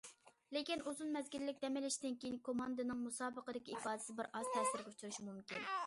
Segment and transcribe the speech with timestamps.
[0.55, 5.75] لېكىن ئۇزۇن مەزگىللىك دەم ئېلىشتىن كېيىن كوماندىنىڭ مۇسابىقىدىكى ئىپادىسى بىرئاز تەسىرگە ئۇچرىشى مۇمكىن.